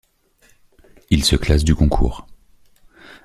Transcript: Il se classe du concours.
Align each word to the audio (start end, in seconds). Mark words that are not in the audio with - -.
Il 1.11 1.23
se 1.23 1.35
classe 1.35 1.63
du 1.63 1.75
concours. 1.75 2.25